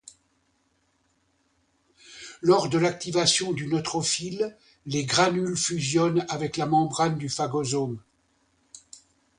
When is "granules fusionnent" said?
5.05-6.25